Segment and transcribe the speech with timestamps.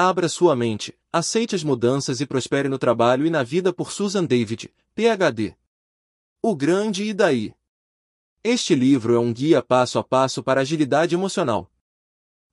[0.00, 4.24] Abra sua mente, aceite as mudanças e prospere no trabalho e na vida por Susan
[4.24, 5.56] David, PhD.
[6.40, 7.52] O Grande e Daí.
[8.44, 11.68] Este livro é um guia passo a passo para agilidade emocional.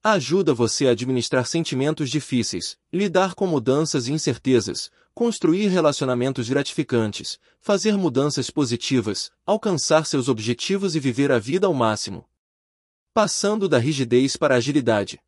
[0.04, 7.96] Ajuda você a administrar sentimentos difíceis, lidar com mudanças e incertezas, construir relacionamentos gratificantes, fazer
[7.96, 12.28] mudanças positivas, alcançar seus objetivos e viver a vida ao máximo.
[13.14, 15.20] Passando da rigidez para a agilidade.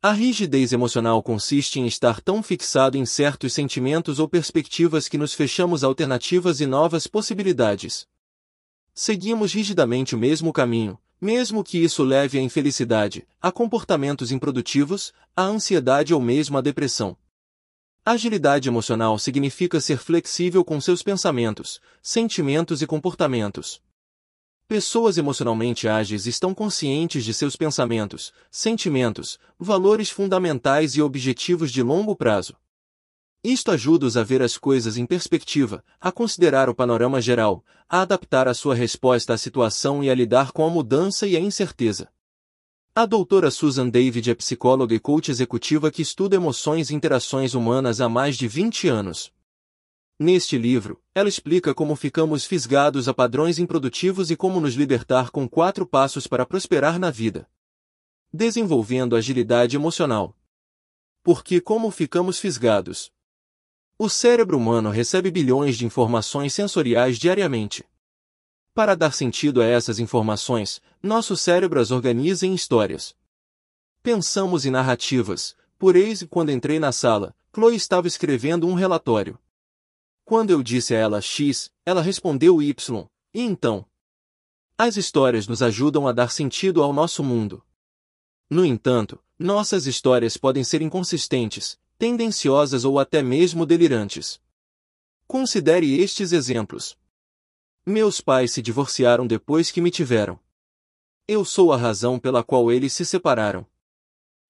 [0.00, 5.34] A rigidez emocional consiste em estar tão fixado em certos sentimentos ou perspectivas que nos
[5.34, 8.06] fechamos a alternativas e novas possibilidades.
[8.94, 15.42] Seguimos rigidamente o mesmo caminho, mesmo que isso leve à infelicidade, a comportamentos improdutivos, à
[15.42, 17.16] ansiedade ou mesmo à depressão.
[18.04, 23.82] Agilidade emocional significa ser flexível com seus pensamentos, sentimentos e comportamentos.
[24.68, 32.14] Pessoas emocionalmente ágeis estão conscientes de seus pensamentos, sentimentos, valores fundamentais e objetivos de longo
[32.14, 32.54] prazo.
[33.42, 38.46] Isto ajuda-os a ver as coisas em perspectiva, a considerar o panorama geral, a adaptar
[38.46, 42.10] a sua resposta à situação e a lidar com a mudança e a incerteza.
[42.94, 48.02] A doutora Susan David é psicóloga e coach executiva que estuda emoções e interações humanas
[48.02, 49.32] há mais de 20 anos.
[50.20, 55.48] Neste livro, ela explica como ficamos fisgados a padrões improdutivos e como nos libertar com
[55.48, 57.48] quatro passos para prosperar na vida.
[58.32, 60.36] Desenvolvendo agilidade emocional.
[61.22, 63.12] Porque como ficamos fisgados?
[63.96, 67.84] O cérebro humano recebe bilhões de informações sensoriais diariamente.
[68.74, 73.14] Para dar sentido a essas informações, nosso cérebro as organiza em histórias.
[74.02, 75.56] Pensamos em narrativas.
[75.78, 79.38] Por eis, quando entrei na sala, Chloe estava escrevendo um relatório.
[80.28, 83.08] Quando eu disse a ela X, ela respondeu Y.
[83.32, 83.86] E então?
[84.76, 87.64] As histórias nos ajudam a dar sentido ao nosso mundo.
[88.50, 94.38] No entanto, nossas histórias podem ser inconsistentes, tendenciosas ou até mesmo delirantes.
[95.26, 96.94] Considere estes exemplos.
[97.86, 100.38] Meus pais se divorciaram depois que me tiveram.
[101.26, 103.66] Eu sou a razão pela qual eles se separaram.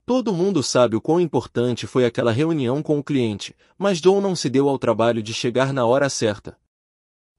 [0.08, 4.34] Todo mundo sabe o quão importante foi aquela reunião com o cliente, mas John não
[4.34, 6.58] se deu ao trabalho de chegar na hora certa.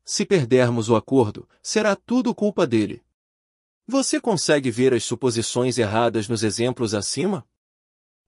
[0.05, 3.01] Se perdermos o acordo, será tudo culpa dele.
[3.87, 7.43] Você consegue ver as suposições erradas nos exemplos acima?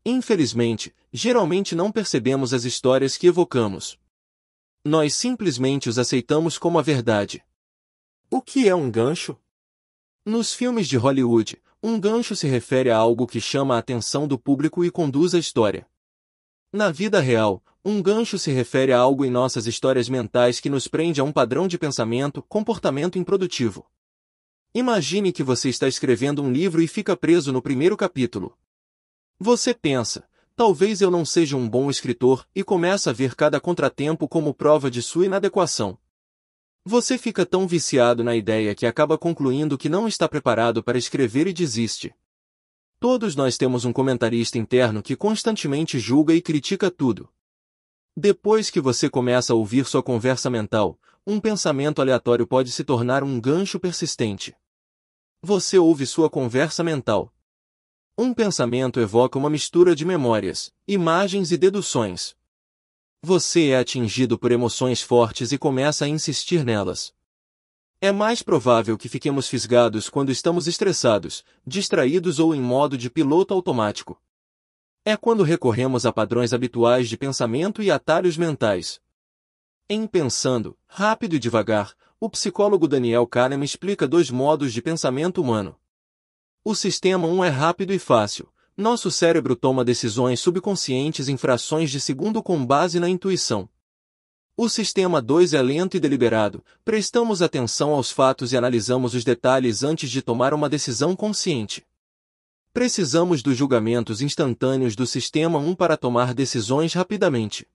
[0.04, 4.00] Infelizmente, geralmente não percebemos as histórias que evocamos.
[4.84, 7.46] Nós simplesmente os aceitamos como a verdade.
[8.28, 9.38] O que é um gancho?
[10.26, 14.38] Nos filmes de Hollywood, um gancho se refere a algo que chama a atenção do
[14.38, 15.88] público e conduz a história.
[16.72, 20.88] Na vida real, um gancho se refere a algo em nossas histórias mentais que nos
[20.88, 23.90] prende a um padrão de pensamento, comportamento improdutivo.
[24.76, 28.56] Imagine que você está escrevendo um livro e fica preso no primeiro capítulo.
[29.40, 30.24] Você pensa,
[30.56, 34.92] talvez eu não seja um bom escritor, e começa a ver cada contratempo como prova
[34.92, 35.98] de sua inadequação.
[36.84, 41.48] Você fica tão viciado na ideia que acaba concluindo que não está preparado para escrever
[41.48, 42.14] e desiste.
[43.00, 47.30] Todos nós temos um comentarista interno que constantemente julga e critica tudo.
[48.16, 53.24] Depois que você começa a ouvir sua conversa mental, um pensamento aleatório pode se tornar
[53.24, 54.56] um gancho persistente.
[55.42, 57.34] Você ouve sua conversa mental,
[58.18, 62.36] um pensamento evoca uma mistura de memórias, imagens e deduções.
[63.24, 67.14] Você é atingido por emoções fortes e começa a insistir nelas.
[68.02, 73.54] É mais provável que fiquemos fisgados quando estamos estressados, distraídos ou em modo de piloto
[73.54, 74.20] automático.
[75.06, 79.00] É quando recorremos a padrões habituais de pensamento e atalhos mentais.
[79.88, 85.80] Em Pensando, Rápido e Devagar, o psicólogo Daniel Kahneman explica dois modos de pensamento humano.
[86.64, 88.52] O sistema 1 é rápido e fácil.
[88.76, 93.70] Nosso cérebro toma decisões subconscientes em frações de segundo com base na intuição.
[94.56, 96.64] O sistema 2 é lento e deliberado.
[96.86, 101.86] Prestamos atenção aos fatos e analisamos os detalhes antes de tomar uma decisão consciente.
[102.74, 107.68] Precisamos dos julgamentos instantâneos do sistema 1 para tomar decisões rapidamente.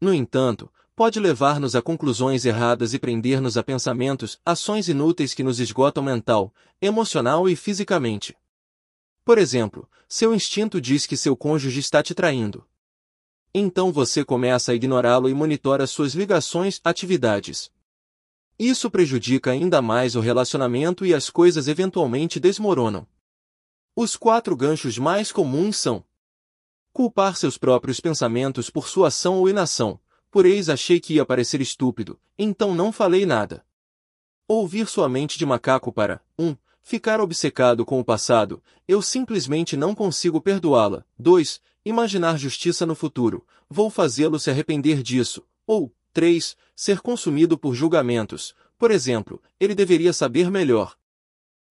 [0.00, 5.60] No entanto, pode levar-nos a conclusões erradas e prender-nos a pensamentos, ações inúteis que nos
[5.60, 8.34] esgotam mental, emocional e fisicamente.
[9.26, 12.64] Por exemplo, seu instinto diz que seu cônjuge está te traindo.
[13.52, 17.68] Então você começa a ignorá-lo e monitora suas ligações, atividades.
[18.56, 23.04] Isso prejudica ainda mais o relacionamento e as coisas eventualmente desmoronam.
[23.96, 26.04] Os quatro ganchos mais comuns são
[26.92, 29.98] culpar seus próprios pensamentos por sua ação ou inação,
[30.30, 33.66] por eis achei que ia parecer estúpido, então não falei nada.
[34.46, 36.46] Ouvir sua mente de macaco para 1.
[36.46, 36.56] Um,
[36.86, 41.04] ficar obcecado com o passado, eu simplesmente não consigo perdoá-la.
[41.18, 41.60] 2.
[41.84, 45.42] Imaginar justiça no futuro, vou fazê-lo se arrepender disso.
[45.66, 46.56] Ou 3.
[46.76, 50.94] Ser consumido por julgamentos, por exemplo, ele deveria saber melhor.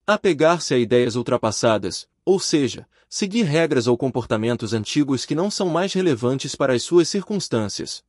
[0.05, 5.93] Apegar-se a ideias ultrapassadas, ou seja, seguir regras ou comportamentos antigos que não são mais
[5.93, 8.03] relevantes para as suas circunstâncias.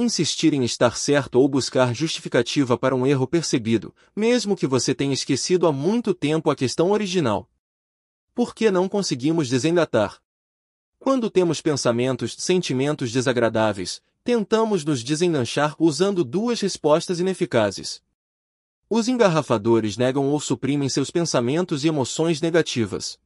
[0.00, 5.12] Insistir em estar certo ou buscar justificativa para um erro percebido, mesmo que você tenha
[5.12, 7.46] esquecido há muito tempo a questão original.
[8.34, 10.18] Por que não conseguimos desengatar?
[10.98, 18.02] Quando temos pensamentos, sentimentos desagradáveis, tentamos nos desenganchar usando duas respostas ineficazes.
[18.88, 23.18] Os engarrafadores negam ou suprimem seus pensamentos e emoções negativas.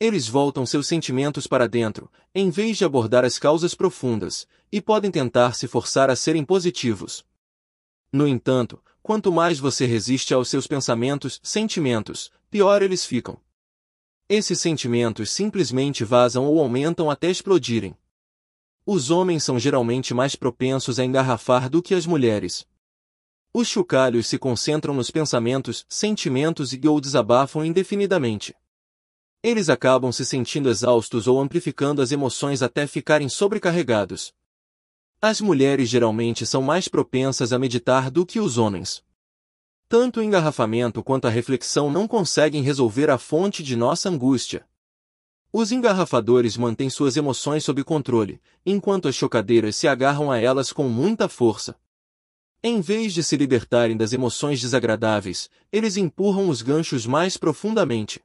[0.00, 5.10] Eles voltam seus sentimentos para dentro, em vez de abordar as causas profundas, e podem
[5.10, 7.24] tentar se forçar a serem positivos.
[8.12, 13.40] No entanto, quanto mais você resiste aos seus pensamentos, sentimentos, pior eles ficam.
[14.28, 17.96] Esses sentimentos simplesmente vazam ou aumentam até explodirem.
[18.86, 22.66] Os homens são geralmente mais propensos a engarrafar do que as mulheres.
[23.52, 28.54] Os chocalhos se concentram nos pensamentos, sentimentos e ou desabafam indefinidamente.
[29.46, 34.32] Eles acabam se sentindo exaustos ou amplificando as emoções até ficarem sobrecarregados.
[35.20, 39.04] As mulheres geralmente são mais propensas a meditar do que os homens.
[39.86, 44.66] Tanto o engarrafamento quanto a reflexão não conseguem resolver a fonte de nossa angústia.
[45.52, 50.88] Os engarrafadores mantêm suas emoções sob controle, enquanto as chocadeiras se agarram a elas com
[50.88, 51.76] muita força.
[52.62, 58.22] Em vez de se libertarem das emoções desagradáveis, eles empurram os ganchos mais profundamente.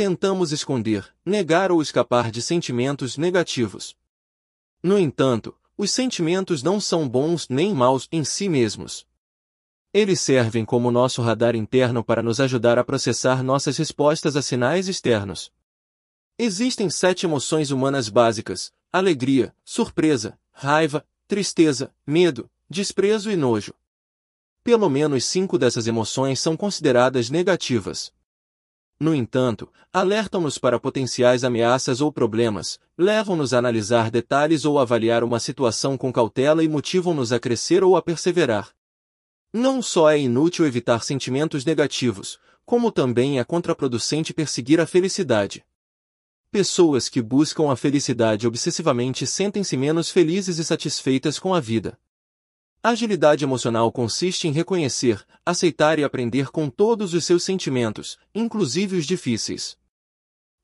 [0.00, 3.94] Tentamos esconder, negar ou escapar de sentimentos negativos.
[4.82, 9.06] No entanto, os sentimentos não são bons nem maus em si mesmos.
[9.92, 14.88] Eles servem como nosso radar interno para nos ajudar a processar nossas respostas a sinais
[14.88, 15.52] externos.
[16.38, 23.74] Existem sete emoções humanas básicas: alegria, surpresa, raiva, tristeza, medo, desprezo e nojo.
[24.64, 28.10] Pelo menos cinco dessas emoções são consideradas negativas.
[29.00, 35.40] No entanto, alertam-nos para potenciais ameaças ou problemas, levam-nos a analisar detalhes ou avaliar uma
[35.40, 38.74] situação com cautela e motivam-nos a crescer ou a perseverar.
[39.50, 45.64] Não só é inútil evitar sentimentos negativos, como também é contraproducente perseguir a felicidade.
[46.52, 51.98] Pessoas que buscam a felicidade obsessivamente sentem-se menos felizes e satisfeitas com a vida.
[52.82, 59.04] Agilidade emocional consiste em reconhecer, aceitar e aprender com todos os seus sentimentos, inclusive os
[59.04, 59.76] difíceis.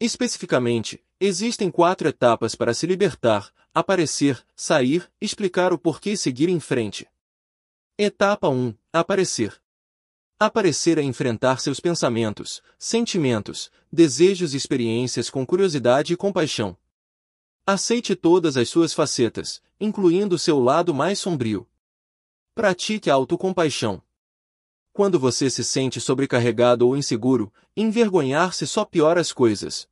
[0.01, 6.59] Especificamente, existem quatro etapas para se libertar: aparecer, sair, explicar o porquê e seguir em
[6.59, 7.07] frente.
[7.99, 9.61] Etapa 1: Aparecer.
[10.39, 16.79] Aparecer é enfrentar seus pensamentos, sentimentos, desejos e experiências com curiosidade e compaixão.
[17.67, 21.69] Aceite todas as suas facetas, incluindo seu lado mais sombrio.
[22.59, 24.01] Pratique a autocompaixão.
[24.91, 29.87] Quando você se sente sobrecarregado ou inseguro, envergonhar-se só piora as coisas.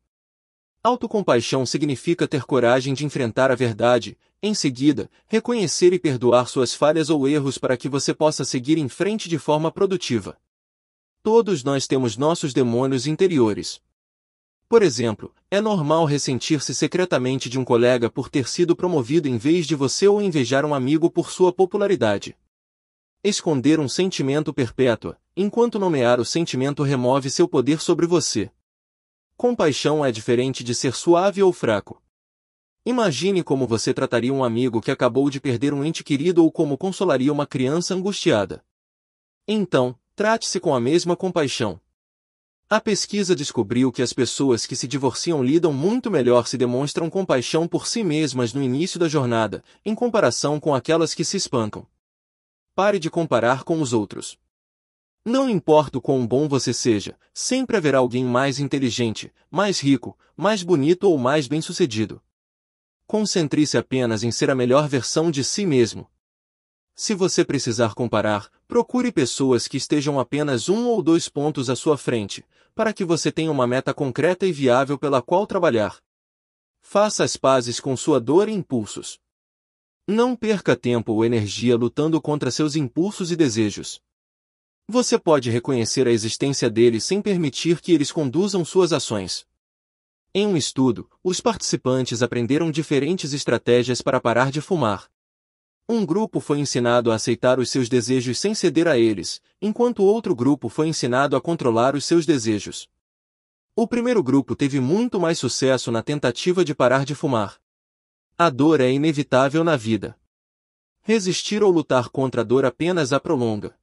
[0.83, 7.11] Autocompaixão significa ter coragem de enfrentar a verdade, em seguida, reconhecer e perdoar suas falhas
[7.11, 10.39] ou erros para que você possa seguir em frente de forma produtiva.
[11.23, 13.79] Todos nós temos nossos demônios interiores.
[14.71, 19.67] Por exemplo, é normal ressentir-se secretamente de um colega por ter sido promovido em vez
[19.67, 22.35] de você ou invejar um amigo por sua popularidade.
[23.27, 28.51] Esconder um sentimento perpétua, enquanto nomear o sentimento remove seu poder sobre você.
[29.35, 32.03] Compaixão é diferente de ser suave ou fraco.
[32.85, 36.77] Imagine como você trataria um amigo que acabou de perder um ente querido ou como
[36.77, 38.63] consolaria uma criança angustiada.
[39.49, 41.81] Então, trate-se com a mesma compaixão.
[42.69, 47.67] A pesquisa descobriu que as pessoas que se divorciam lidam muito melhor se demonstram compaixão
[47.67, 51.87] por si mesmas no início da jornada, em comparação com aquelas que se espancam.
[52.75, 54.37] Pare de comparar com os outros.
[55.25, 60.65] Não importa o quão bom você seja, sempre haverá alguém mais inteligente, mais rico, mais
[60.65, 62.21] bonito ou mais bem-sucedido.
[63.07, 66.11] Concentre-se apenas em ser a melhor versão de si mesmo.
[66.97, 71.97] Se você precisar comparar, procure pessoas que estejam apenas um ou dois pontos à sua
[71.97, 75.99] frente, para que você tenha uma meta concreta e viável pela qual trabalhar.
[76.81, 79.19] faça as pazes com sua dor e impulsos.
[80.07, 84.03] Não perca tempo ou energia lutando contra seus impulsos e desejos.
[84.87, 89.47] Você pode reconhecer a existência deles sem permitir que eles conduzam suas ações.
[90.35, 95.11] Em um estudo, os participantes aprenderam diferentes estratégias para parar de fumar.
[95.89, 100.35] Um grupo foi ensinado a aceitar os seus desejos sem ceder a eles, enquanto outro
[100.35, 102.91] grupo foi ensinado a controlar os seus desejos.
[103.75, 107.64] O primeiro grupo teve muito mais sucesso na tentativa de parar de fumar.
[108.37, 110.19] A dor é inevitável na vida.
[111.03, 113.79] Resistir ou lutar contra a dor apenas a prolonga.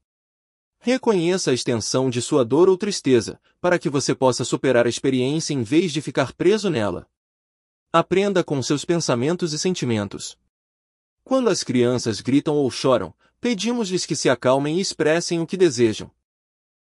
[0.78, 5.54] Reconheça a extensão de sua dor ou tristeza, para que você possa superar a experiência
[5.54, 7.08] em vez de ficar preso nela.
[7.94, 10.38] Aprenda com seus pensamentos e sentimentos.
[11.24, 16.12] Quando as crianças gritam ou choram, pedimos-lhes que se acalmem e expressem o que desejam.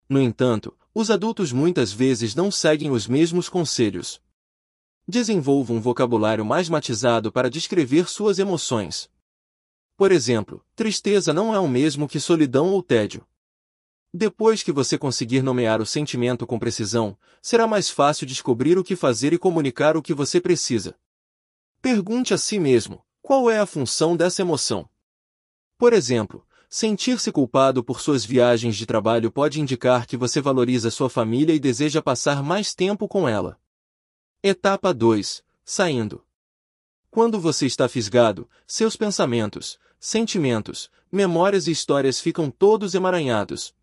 [0.10, 4.20] No entanto, os adultos muitas vezes não seguem os mesmos conselhos.
[5.14, 9.10] Desenvolva um vocabulário mais matizado para descrever suas emoções.
[9.98, 13.28] Por exemplo, tristeza não é o mesmo que solidão ou tédio.
[14.14, 18.96] Depois que você conseguir nomear o sentimento com precisão, será mais fácil descobrir o que
[18.96, 20.96] fazer e comunicar o que você precisa.
[21.82, 24.88] Pergunte a si mesmo: qual é a função dessa emoção?
[25.78, 31.10] Por exemplo, sentir-se culpado por suas viagens de trabalho pode indicar que você valoriza sua
[31.10, 33.61] família e deseja passar mais tempo com ela.
[34.44, 36.26] Etapa 2 Saindo.
[37.12, 43.76] Quando você está fisgado, seus pensamentos, sentimentos, memórias e histórias ficam todos emaranhados,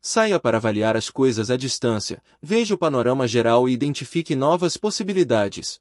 [0.00, 5.80] Saia para avaliar as coisas à distância, veja o panorama geral e identifique novas possibilidades.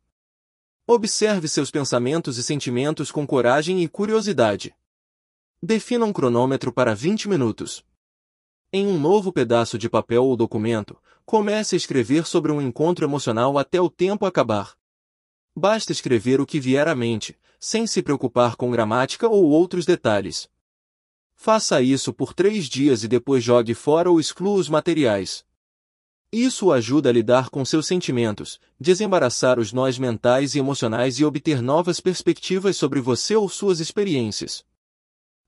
[0.88, 4.76] Observe seus pensamentos e sentimentos com coragem e curiosidade.
[5.62, 7.86] Defina um cronômetro para 20 minutos.
[8.74, 13.58] Em um novo pedaço de papel ou documento, comece a escrever sobre um encontro emocional
[13.58, 14.78] até o tempo acabar.
[15.54, 20.50] Basta escrever o que vier à mente, sem se preocupar com gramática ou outros detalhes.
[21.36, 25.44] Faça isso por três dias e depois jogue fora ou exclua os materiais.
[26.32, 31.26] Isso o ajuda a lidar com seus sentimentos, desembaraçar os nós mentais e emocionais e
[31.26, 34.64] obter novas perspectivas sobre você ou suas experiências.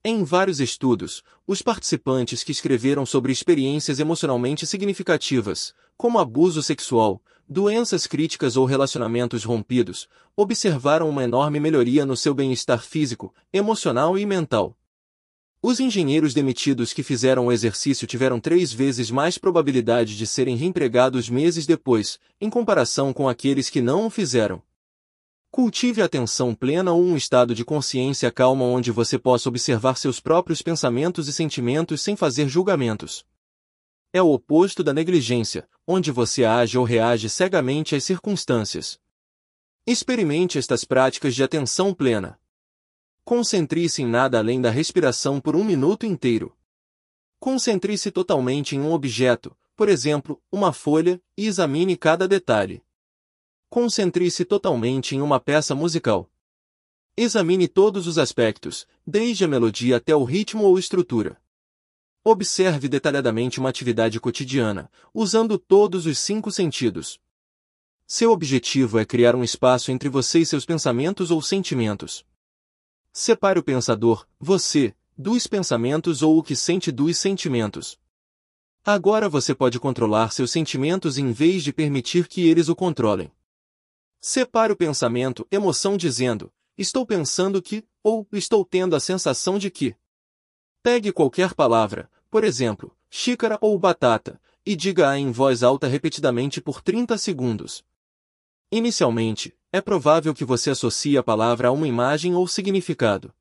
[0.05, 8.05] Em vários estudos, os participantes que escreveram sobre experiências emocionalmente significativas, como abuso sexual, doenças
[8.05, 14.77] críticas ou relacionamentos rompidos, observaram uma enorme melhoria no seu bem-estar físico, emocional e mental.
[15.61, 21.29] Os engenheiros demitidos que fizeram o exercício tiveram três vezes mais probabilidade de serem reempregados
[21.29, 24.61] meses depois, em comparação com aqueles que não o fizeram.
[25.55, 30.63] Cultive atenção plena ou um estado de consciência calma onde você possa observar seus próprios
[30.63, 33.23] pensamentos e sentimentos sem fazer julgamentos.
[34.11, 38.99] É o oposto da negligência, onde você age ou reage cegamente às circunstâncias.
[39.85, 42.39] Experimente estas práticas de atenção plena.
[43.23, 46.57] Concentre-se em nada além da respiração por um minuto inteiro.
[47.39, 52.81] Concentre-se totalmente em um objeto, por exemplo, uma folha, e examine cada detalhe.
[53.73, 56.29] Concentre-se totalmente em uma peça musical.
[57.17, 61.41] Examine todos os aspectos, desde a melodia até o ritmo ou estrutura.
[62.23, 67.19] Observe detalhadamente uma atividade cotidiana, usando todos os cinco sentidos.
[68.05, 72.23] Seu objetivo é criar um espaço entre você e seus pensamentos ou sentimentos.
[73.11, 77.97] Separe o pensador, você, dos pensamentos ou o que sente dos sentimentos.
[78.85, 83.31] Agora você pode controlar seus sentimentos em vez de permitir que eles o controlem.
[84.25, 89.97] Separe o pensamento, emoção dizendo, estou pensando que, ou estou tendo a sensação de que.
[90.81, 96.81] Pegue qualquer palavra, por exemplo, xícara ou batata, e diga-a em voz alta repetidamente por
[96.81, 97.83] 30 segundos.
[98.71, 103.33] Inicialmente, é provável que você associe a palavra a uma imagem ou significado.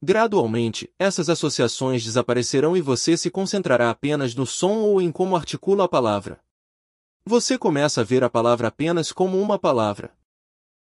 [0.00, 5.82] Gradualmente, essas associações desaparecerão e você se concentrará apenas no som ou em como articula
[5.86, 6.45] a palavra.
[7.28, 10.14] Você começa a ver a palavra apenas como uma palavra.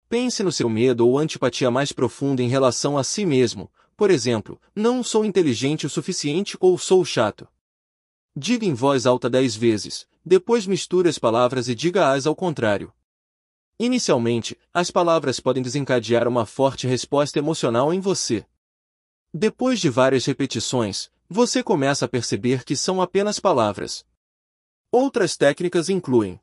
[0.06, 4.60] Pense no seu medo ou antipatia mais profunda em relação a si mesmo, por exemplo,
[4.74, 7.48] não sou inteligente o suficiente ou sou chato.
[8.36, 12.92] Diga em voz alta dez vezes, depois misture as palavras e diga-as ao contrário.
[13.80, 18.44] Inicialmente, as palavras podem desencadear uma forte resposta emocional em você.
[19.32, 24.04] Depois de várias repetições, você começa a perceber que são apenas palavras.
[24.98, 26.40] Outras técnicas incluem: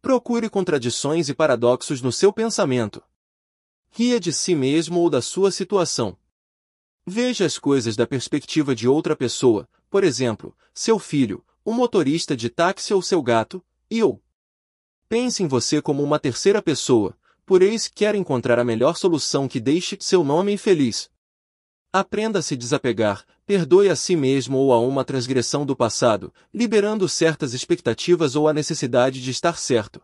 [0.00, 3.02] procure contradições e paradoxos no seu pensamento.
[3.90, 6.16] Ria de si mesmo ou da sua situação.
[7.06, 12.48] Veja as coisas da perspectiva de outra pessoa, por exemplo, seu filho, o motorista de
[12.48, 14.18] táxi ou seu gato, e ou
[15.06, 19.46] Pense em você como uma terceira pessoa, por eis que quer encontrar a melhor solução
[19.46, 21.10] que deixe seu nome infeliz.
[21.92, 27.08] Aprenda a se desapegar, perdoe a si mesmo ou a uma transgressão do passado, liberando
[27.08, 30.02] certas expectativas ou a necessidade de estar certo.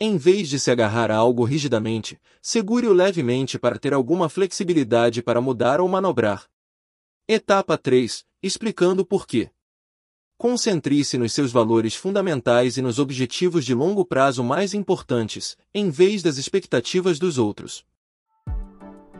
[0.00, 5.38] Em vez de se agarrar a algo rigidamente, segure-o levemente para ter alguma flexibilidade para
[5.38, 6.46] mudar ou manobrar.
[7.28, 9.50] Etapa 3 Explicando por quê.
[10.38, 16.22] Concentre-se nos seus valores fundamentais e nos objetivos de longo prazo mais importantes, em vez
[16.22, 17.84] das expectativas dos outros.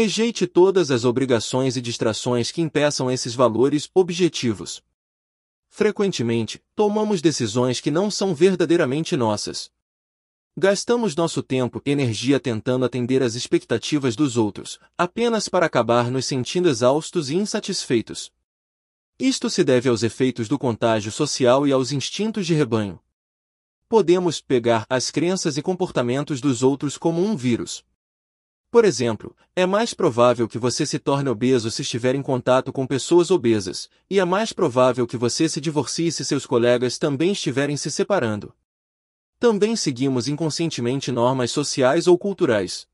[0.00, 4.80] Rejeite todas as obrigações e distrações que impeçam esses valores objetivos.
[5.68, 9.72] Frequentemente, tomamos decisões que não são verdadeiramente nossas.
[10.56, 16.26] Gastamos nosso tempo e energia tentando atender às expectativas dos outros, apenas para acabar nos
[16.26, 18.30] sentindo exaustos e insatisfeitos.
[19.18, 23.00] Isto se deve aos efeitos do contágio social e aos instintos de rebanho.
[23.88, 27.84] Podemos pegar as crenças e comportamentos dos outros como um vírus.
[28.70, 32.86] Por exemplo, é mais provável que você se torne obeso se estiver em contato com
[32.86, 37.78] pessoas obesas, e é mais provável que você se divorcie se seus colegas também estiverem
[37.78, 38.54] se separando.
[39.38, 42.86] Também seguimos inconscientemente normas sociais ou culturais.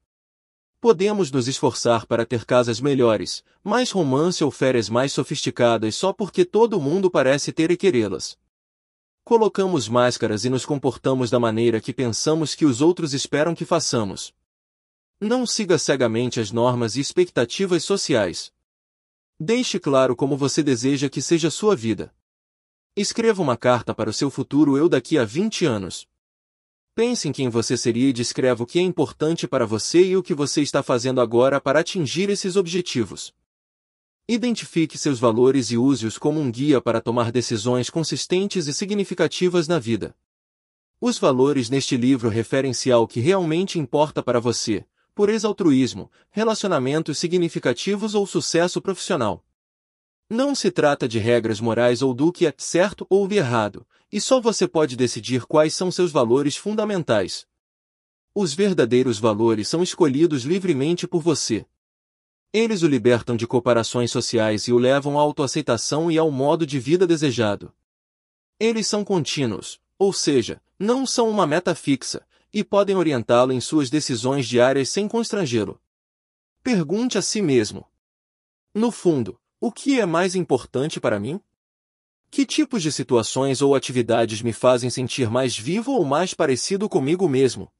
[0.81, 6.45] Podemos nos esforçar para ter casas melhores, mais romance ou férias mais sofisticadas só porque
[6.45, 8.39] todo mundo parece ter e querê-las.
[9.25, 14.33] Colocamos máscaras e nos comportamos da maneira que pensamos que os outros esperam que façamos.
[15.21, 18.53] Não siga cegamente as normas e expectativas sociais.
[19.39, 22.15] Deixe claro como você deseja que seja sua vida.
[22.97, 26.07] Escreva uma carta para o seu futuro eu daqui a 20 anos.
[26.95, 30.23] Pense em quem você seria e descreva o que é importante para você e o
[30.23, 33.35] que você está fazendo agora para atingir esses objetivos.
[34.29, 39.79] Identifique seus valores e use-os como um guia para tomar decisões consistentes e significativas na
[39.79, 40.17] vida.
[41.01, 48.15] Os valores neste livro referem-se ao que realmente importa para você, pureza altruísmo, relacionamentos significativos
[48.15, 49.45] ou sucesso profissional.
[50.29, 54.41] Não se trata de regras morais ou do que é certo ou errado, e só
[54.41, 57.47] você pode decidir quais são seus valores fundamentais.
[58.35, 61.65] Os verdadeiros valores são escolhidos livremente por você.
[62.53, 66.79] Eles o libertam de comparações sociais e o levam à autoaceitação e ao modo de
[66.79, 67.73] vida desejado.
[68.59, 73.91] Eles são contínuos, ou seja, não são uma meta fixa, e podem orientá-lo em suas
[73.91, 75.83] decisões diárias sem constrangê-lo.
[76.63, 77.85] Pergunte a si mesmo.
[78.73, 81.41] No fundo, o que é mais importante para mim?
[82.31, 87.29] Que tipos de situações ou atividades me fazem sentir mais vivo ou mais parecido comigo
[87.29, 87.73] mesmo?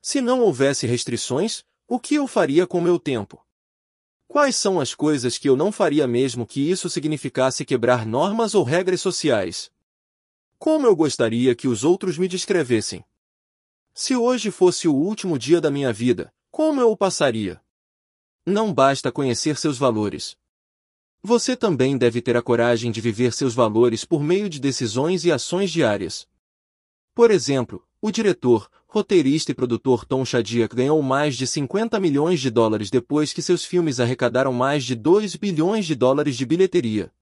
[0.00, 3.44] Se não houvesse restrições, o que eu faria com meu tempo?
[4.28, 8.62] Quais são as coisas que eu não faria mesmo que isso significasse quebrar normas ou
[8.62, 9.72] regras sociais?
[10.56, 13.04] Como eu gostaria que os outros me descrevessem?
[14.00, 17.60] Se hoje fosse o último dia da minha vida, como eu o passaria?
[18.46, 20.36] Não basta conhecer seus valores.
[21.20, 25.32] Você também deve ter a coragem de viver seus valores por meio de decisões e
[25.32, 26.28] ações diárias.
[27.12, 32.50] Por exemplo, o diretor, roteirista e produtor Tom Shadyac ganhou mais de 50 milhões de
[32.50, 37.12] dólares depois que seus filmes arrecadaram mais de 2 bilhões de dólares de bilheteria.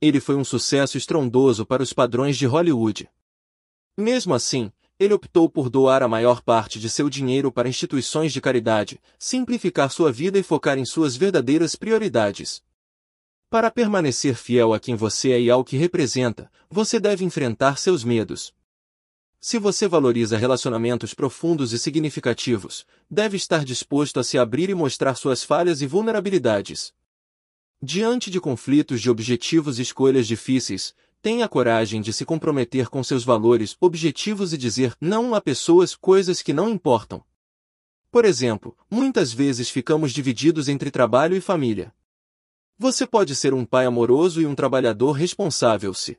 [0.00, 3.08] Ele foi um sucesso estrondoso para os padrões de Hollywood.
[3.96, 8.40] Mesmo assim, ele optou por doar a maior parte de seu dinheiro para instituições de
[8.40, 12.62] caridade, simplificar sua vida e focar em suas verdadeiras prioridades.
[13.50, 18.04] Para permanecer fiel a quem você é e ao que representa, você deve enfrentar seus
[18.04, 18.54] medos.
[19.40, 25.16] Se você valoriza relacionamentos profundos e significativos, deve estar disposto a se abrir e mostrar
[25.16, 26.94] suas falhas e vulnerabilidades.
[27.82, 33.24] Diante de conflitos de objetivos e escolhas difíceis, tenha coragem de se comprometer com seus
[33.24, 37.24] valores, objetivos e dizer não a pessoas, coisas que não importam.
[38.10, 41.94] Por exemplo, muitas vezes ficamos divididos entre trabalho e família.
[42.76, 46.18] Você pode ser um pai amoroso e um trabalhador responsável se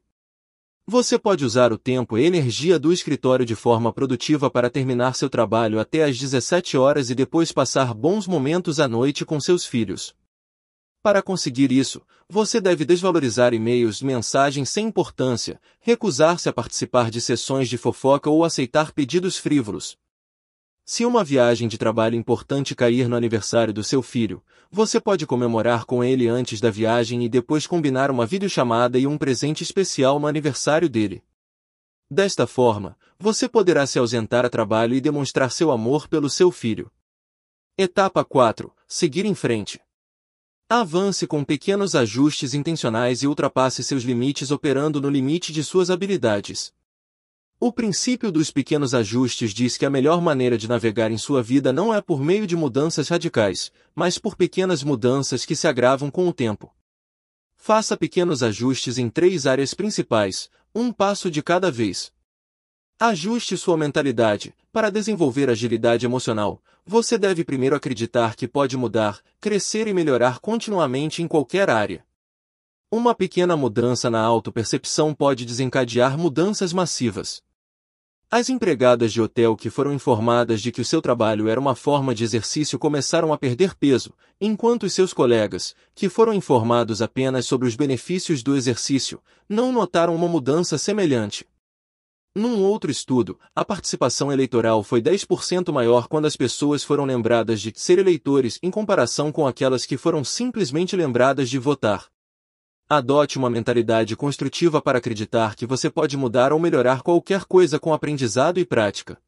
[0.86, 5.30] você pode usar o tempo e energia do escritório de forma produtiva para terminar seu
[5.30, 10.14] trabalho até às 17 horas e depois passar bons momentos à noite com seus filhos.
[11.04, 17.68] Para conseguir isso, você deve desvalorizar e-mails, mensagens sem importância, recusar-se a participar de sessões
[17.68, 19.98] de fofoca ou aceitar pedidos frívolos.
[20.86, 25.84] Se uma viagem de trabalho importante cair no aniversário do seu filho, você pode comemorar
[25.84, 30.28] com ele antes da viagem e depois combinar uma videochamada e um presente especial no
[30.28, 31.22] aniversário dele.
[32.10, 36.90] Desta forma, você poderá se ausentar a trabalho e demonstrar seu amor pelo seu filho.
[37.78, 38.74] Etapa 4.
[38.88, 39.82] Seguir em frente.
[40.70, 46.74] Avance com pequenos ajustes intencionais e ultrapasse seus limites operando no limite de suas habilidades.
[47.60, 51.74] O princípio dos pequenos ajustes diz que a melhor maneira de navegar em sua vida
[51.74, 56.28] não é por meio de mudanças radicais, mas por pequenas mudanças que se agravam com
[56.28, 56.74] o tempo.
[57.56, 62.12] Faça pequenos ajustes em três áreas principais, um passo de cada vez.
[63.06, 64.56] Ajuste sua mentalidade.
[64.72, 71.22] Para desenvolver agilidade emocional, você deve primeiro acreditar que pode mudar, crescer e melhorar continuamente
[71.22, 72.06] em qualquer área.
[72.90, 77.42] Uma pequena mudança na autopercepção pode desencadear mudanças massivas.
[78.32, 82.16] As empregadas de hotel que foram informadas de que o seu trabalho era uma forma
[82.16, 87.76] de exercício começaram a perder peso, enquanto seus colegas, que foram informados apenas sobre os
[87.76, 91.46] benefícios do exercício, não notaram uma mudança semelhante.
[92.36, 97.72] Num outro estudo, a participação eleitoral foi 10% maior quando as pessoas foram lembradas de
[97.76, 102.08] ser eleitores em comparação com aquelas que foram simplesmente lembradas de votar.
[102.90, 107.94] Adote uma mentalidade construtiva para acreditar que você pode mudar ou melhorar qualquer coisa com
[107.94, 109.22] aprendizado e prática.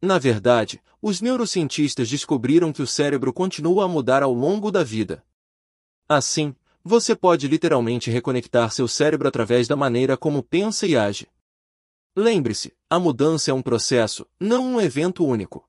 [0.00, 5.24] Na verdade, os neurocientistas descobriram que o cérebro continua a mudar ao longo da vida.
[6.08, 11.26] Assim, você pode literalmente reconectar seu cérebro através da maneira como pensa e age.
[12.22, 15.66] Lembre-se, a mudança é um processo, não um evento único.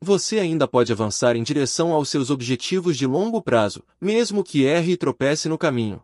[0.00, 4.94] Você ainda pode avançar em direção aos seus objetivos de longo prazo, mesmo que erre
[4.94, 6.02] e tropece no caminho.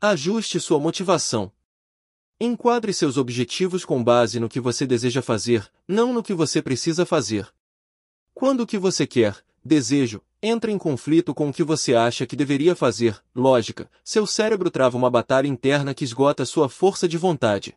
[0.00, 1.52] Ajuste sua motivação.
[2.40, 7.04] Enquadre seus objetivos com base no que você deseja fazer, não no que você precisa
[7.04, 7.52] fazer.
[8.32, 12.34] Quando o que você quer, desejo, entra em conflito com o que você acha que
[12.34, 17.76] deveria fazer, lógica, seu cérebro trava uma batalha interna que esgota sua força de vontade.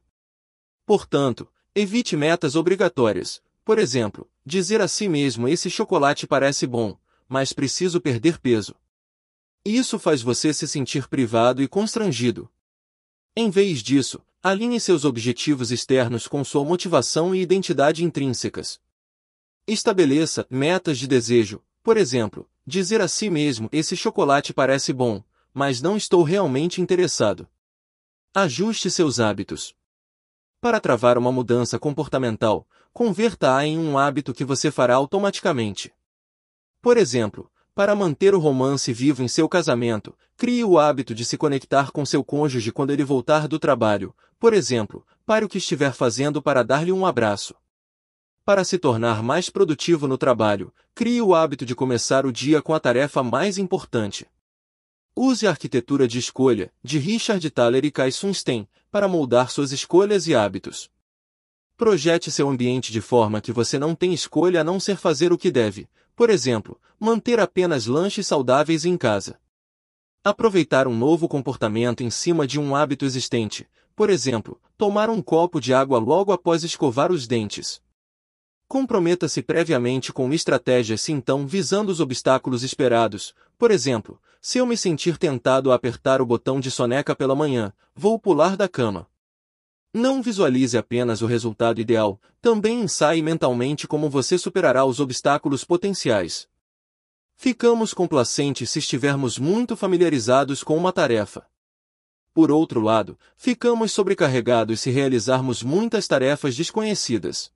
[0.86, 3.41] Portanto, evite metas obrigatórias.
[3.63, 8.76] Por exemplo, dizer a si mesmo esse chocolate parece bom, mas preciso perder peso.
[9.65, 12.50] Isso faz você se sentir privado e constrangido.
[13.36, 18.82] Em vez disso, alinhe seus objetivos externos com sua motivação e identidade intrínsecas.
[19.65, 25.82] Estabeleça metas de desejo, por exemplo, dizer a si mesmo: esse chocolate parece bom, mas
[25.82, 27.48] não estou realmente interessado.
[28.34, 29.74] Ajuste seus hábitos.
[30.63, 35.91] Para travar uma mudança comportamental, converta-a em um hábito que você fará automaticamente.
[36.82, 41.38] Por exemplo, para manter o romance vivo em seu casamento, crie o hábito de se
[41.38, 45.91] conectar com seu cônjuge quando ele voltar do trabalho, por exemplo, pare o que estiver
[45.91, 47.54] fazendo para dar-lhe um abraço.
[48.45, 52.73] Para se tornar mais produtivo no trabalho, crie o hábito de começar o dia com
[52.73, 54.26] a tarefa mais importante.
[55.15, 60.28] Use a arquitetura de escolha, de Richard Thaler e Kai Sunstein, para moldar suas escolhas
[60.28, 60.89] e hábitos.
[61.78, 65.38] Projete seu ambiente de forma que você não tem escolha a não ser fazer o
[65.38, 69.39] que deve, por exemplo, manter apenas lanches saudáveis em casa.
[70.23, 75.62] Aproveitar um novo comportamento em cima de um hábito existente, por exemplo, tomar um copo
[75.62, 77.84] de água logo após escovar os dentes.
[78.67, 83.36] Comprometa-se previamente com estratégias se então visando os obstáculos esperados.
[83.58, 87.71] Por exemplo, se eu me sentir tentado a apertar o botão de soneca pela manhã,
[87.95, 89.10] vou pular da cama.
[89.93, 96.49] Não visualize apenas o resultado ideal, também ensaie mentalmente como você superará os obstáculos potenciais.
[97.38, 101.47] Ficamos complacentes se estivermos muito familiarizados com uma tarefa.
[102.34, 107.49] Por outro lado, ficamos sobrecarregados se realizarmos muitas tarefas desconhecidas.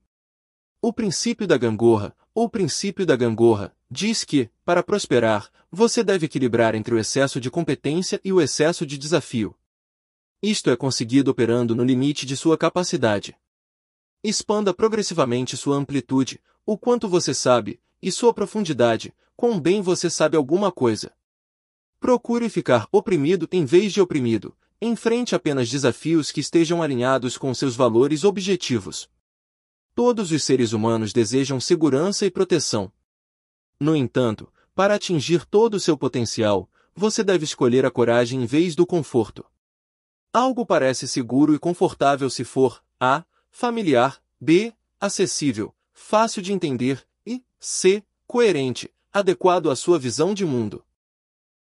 [0.82, 6.76] O princípio da gangorra, ou princípio da gangorra, diz que, para prosperar, você deve equilibrar
[6.76, 9.56] entre o excesso de competência e o excesso de desafio.
[10.42, 13.36] Isto é conseguido operando no limite de sua capacidade.
[14.24, 20.38] Expanda progressivamente sua amplitude, o quanto você sabe, e sua profundidade, quão bem você sabe
[20.38, 21.12] alguma coisa.
[22.00, 27.76] Procure ficar oprimido em vez de oprimido, enfrente apenas desafios que estejam alinhados com seus
[27.76, 29.10] valores objetivos.
[29.96, 32.92] Todos os seres humanos desejam segurança e proteção.
[33.80, 38.76] No entanto, para atingir todo o seu potencial, você deve escolher a coragem em vez
[38.76, 39.46] do conforto.
[40.34, 43.24] Algo parece seguro e confortável se for A.
[43.50, 44.74] familiar, B.
[45.00, 48.04] acessível, fácil de entender e C.
[48.26, 50.84] coerente, adequado à sua visão de mundo.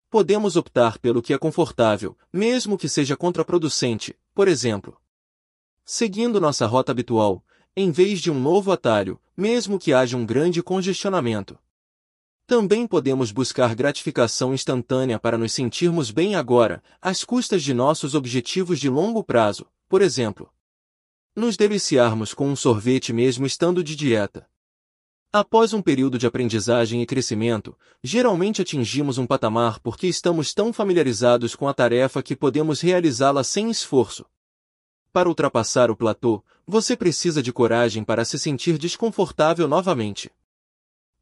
[0.08, 4.98] Podemos optar pelo que é confortável, mesmo que seja contraproducente, por exemplo.
[5.84, 7.44] Seguindo nossa rota habitual,
[7.76, 11.58] em vez de um novo atalho, mesmo que haja um grande congestionamento.
[12.46, 18.78] Também podemos buscar gratificação instantânea para nos sentirmos bem agora, às custas de nossos objetivos
[18.78, 20.48] de longo prazo, por exemplo.
[21.34, 24.48] Nos deliciarmos com um sorvete mesmo estando de dieta.
[25.32, 31.56] Após um período de aprendizagem e crescimento, geralmente atingimos um patamar porque estamos tão familiarizados
[31.56, 34.24] com a tarefa que podemos realizá-la sem esforço.
[35.12, 40.30] Para ultrapassar o platô, você precisa de coragem para se sentir desconfortável novamente.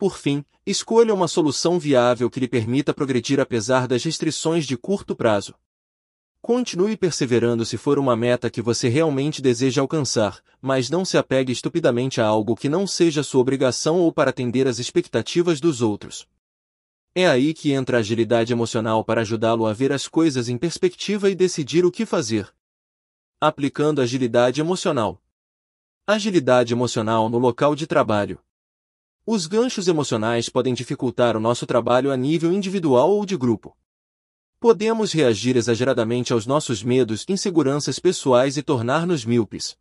[0.04, 5.16] Por fim, escolha uma solução viável que lhe permita progredir apesar das restrições de curto
[5.16, 5.54] prazo.
[6.42, 11.52] Continue perseverando se for uma meta que você realmente deseja alcançar, mas não se apegue
[11.52, 16.28] estupidamente a algo que não seja sua obrigação ou para atender às expectativas dos outros.
[17.14, 21.30] É aí que entra a agilidade emocional para ajudá-lo a ver as coisas em perspectiva
[21.30, 22.52] e decidir o que fazer.
[23.40, 25.18] Aplicando agilidade emocional.
[26.06, 28.38] Agilidade emocional no local de trabalho.
[29.26, 33.74] Os ganchos emocionais podem dificultar o nosso trabalho a nível individual ou de grupo.
[34.60, 39.78] Podemos reagir exageradamente aos nossos medos, inseguranças pessoais e tornar-nos míopes.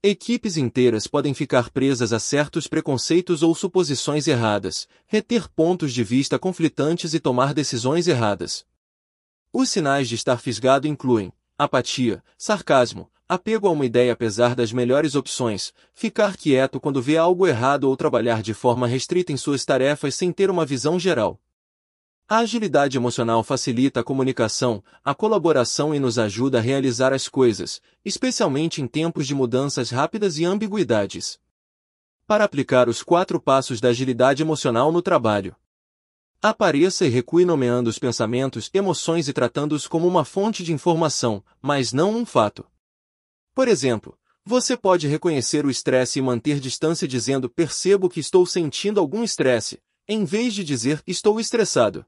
[0.00, 6.38] Equipes inteiras podem ficar presas a certos preconceitos ou suposições erradas, reter pontos de vista
[6.38, 8.64] conflitantes e tomar decisões erradas.
[9.52, 15.14] Os sinais de estar fisgado incluem apatia, sarcasmo, apego a uma ideia apesar das melhores
[15.14, 20.14] opções, ficar quieto quando vê algo errado ou trabalhar de forma restrita em suas tarefas
[20.14, 21.40] sem ter uma visão geral.
[22.28, 27.80] A agilidade emocional facilita a comunicação, a colaboração e nos ajuda a realizar as coisas,
[28.04, 31.38] especialmente em tempos de mudanças rápidas e ambiguidades.
[32.26, 35.54] Para aplicar os quatro passos da agilidade emocional no trabalho.
[36.40, 41.92] Apareça e recue nomeando os pensamentos, emoções e tratando-os como uma fonte de informação, mas
[41.92, 42.64] não um fato.
[43.54, 48.98] Por exemplo, você pode reconhecer o estresse e manter distância dizendo percebo que estou sentindo
[48.98, 52.04] algum estresse, em vez de dizer estou estressado.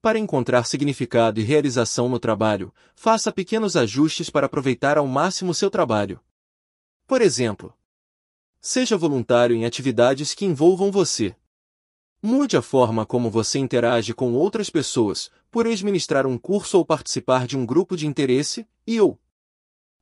[0.00, 5.70] Para encontrar significado e realização no trabalho, faça pequenos ajustes para aproveitar ao máximo seu
[5.70, 6.20] trabalho.
[7.06, 7.74] Por exemplo,
[8.60, 11.36] seja voluntário em atividades que envolvam você.
[12.22, 17.46] Mude a forma como você interage com outras pessoas, por administrar um curso ou participar
[17.46, 19.18] de um grupo de interesse, e ou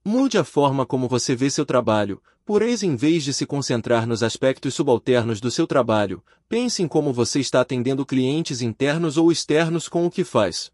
[0.05, 4.07] Mude a forma como você vê seu trabalho, por ex em vez de se concentrar
[4.07, 9.31] nos aspectos subalternos do seu trabalho, pense em como você está atendendo clientes internos ou
[9.31, 10.73] externos com o que faz.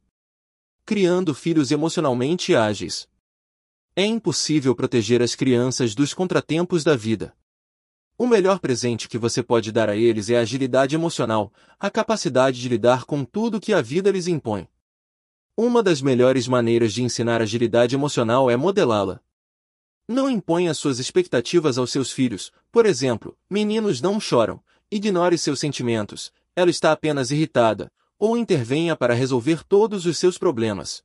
[0.85, 3.09] Criando filhos emocionalmente ágeis.
[3.97, 7.35] É impossível proteger as crianças dos contratempos da vida.
[8.17, 12.61] O melhor presente que você pode dar a eles é a agilidade emocional, a capacidade
[12.61, 14.69] de lidar com tudo que a vida lhes impõe.
[15.59, 19.23] Uma das melhores maneiras de ensinar agilidade emocional é modelá-la.
[20.07, 26.31] Não imponha suas expectativas aos seus filhos, por exemplo, meninos não choram, ignore seus sentimentos,
[26.55, 31.03] ela está apenas irritada, ou intervenha para resolver todos os seus problemas.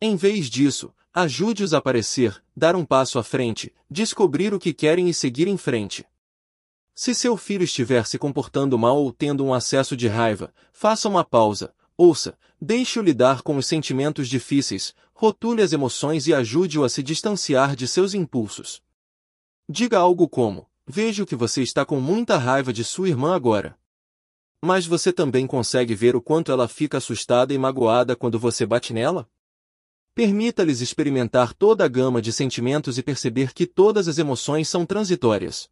[0.00, 5.08] Em vez disso, ajude-os a aparecer, dar um passo à frente, descobrir o que querem
[5.08, 6.06] e seguir em frente.
[6.94, 11.24] Se seu filho estiver se comportando mal ou tendo um acesso de raiva, faça uma
[11.24, 17.02] pausa, Ouça, deixe-o lidar com os sentimentos difíceis, rotule as emoções e ajude-o a se
[17.02, 18.82] distanciar de seus impulsos.
[19.68, 23.78] Diga algo como: Vejo que você está com muita raiva de sua irmã agora.
[24.62, 28.92] Mas você também consegue ver o quanto ela fica assustada e magoada quando você bate
[28.92, 29.28] nela?
[30.14, 35.68] Permita-lhes experimentar toda a gama de sentimentos e perceber que todas as emoções são transitórias.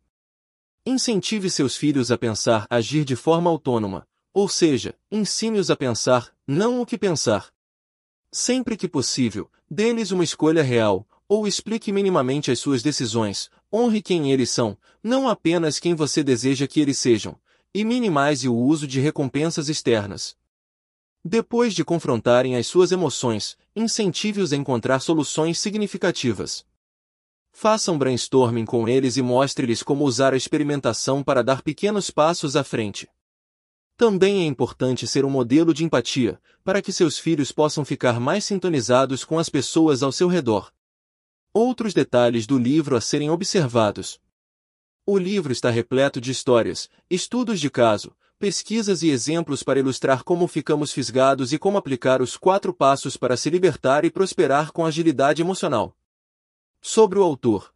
[0.87, 6.83] Incentive seus filhos a pensar, agir de forma autônoma, ou seja, ensine-os a pensar, não
[6.83, 7.55] o que pensar.
[8.33, 14.33] Sempre que possível, dê-lhes uma escolha real, ou explique minimamente as suas decisões, honre quem
[14.33, 17.38] eles são, não apenas quem você deseja que eles sejam,
[17.73, 20.37] e minimize o uso de recompensas externas.
[21.25, 26.66] Depois de confrontarem as suas emoções, incentive-os a encontrar soluções significativas.
[27.53, 32.57] Faça um brainstorming com eles e mostre-lhes como usar a experimentação para dar pequenos passos
[32.57, 33.09] à frente.
[33.97, 38.45] Também é importante ser um modelo de empatia, para que seus filhos possam ficar mais
[38.45, 40.73] sintonizados com as pessoas ao seu redor.
[41.53, 44.21] Outros detalhes do livro a serem observados.
[45.07, 50.49] O livro está repleto de histórias, estudos de caso, pesquisas e exemplos para ilustrar como
[50.49, 55.41] ficamos fisgados e como aplicar os quatro passos para se libertar e prosperar com agilidade
[55.41, 55.97] emocional.
[56.81, 57.73] Sobre o autor.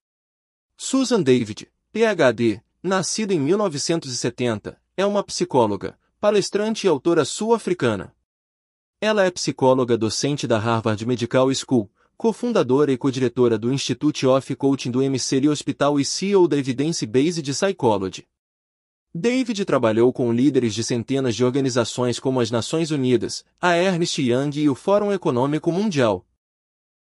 [0.76, 8.12] Susan David, PhD, nascida em 1970, é uma psicóloga, palestrante e autora sul-africana.
[9.00, 14.90] Ela é psicóloga docente da Harvard Medical School, cofundadora e co-diretora do Institute of Coaching
[14.90, 18.26] do MCL Hospital e CEO da Evidence Based Psychology.
[19.14, 24.50] David trabalhou com líderes de centenas de organizações como as Nações Unidas, a Ernst Young
[24.56, 26.26] e o Fórum Econômico Mundial.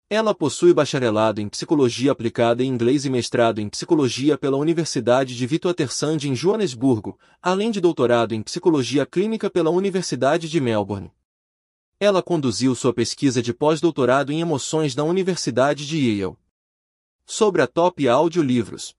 [0.07, 5.47] Ela possui bacharelado em Psicologia Aplicada em Inglês e mestrado em Psicologia pela Universidade de
[5.47, 11.11] Witwatersrand em Joanesburgo, além de doutorado em Psicologia Clínica pela Universidade de Melbourne.
[11.99, 16.35] Ela conduziu sua pesquisa de pós-doutorado em emoções na Universidade de Yale.
[17.25, 18.95] Sobre a Top Audiolivros.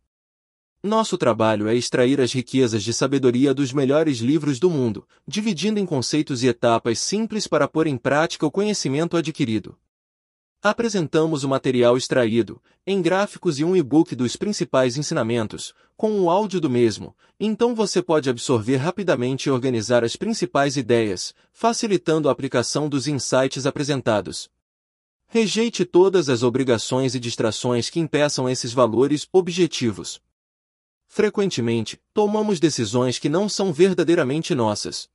[0.83, 5.87] Nosso trabalho é extrair as riquezas de sabedoria dos melhores livros do mundo, dividindo em
[5.87, 9.79] conceitos e etapas simples para pôr em prática o conhecimento adquirido.
[10.69, 16.61] Apresentamos o material extraído, em gráficos e um e-book dos principais ensinamentos, com o áudio
[16.61, 22.89] do mesmo, então você pode absorver rapidamente e organizar as principais ideias, facilitando a aplicação
[22.89, 24.51] dos insights apresentados.
[25.29, 30.21] Rejeite todas as obrigações e distrações que impeçam esses valores objetivos.
[31.07, 35.09] Frequentemente, tomamos decisões que não são verdadeiramente nossas.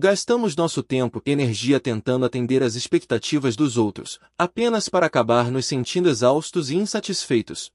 [0.00, 5.66] Gastamos nosso tempo e energia tentando atender às expectativas dos outros, apenas para acabar nos
[5.66, 7.72] sentindo exaustos e insatisfeitos.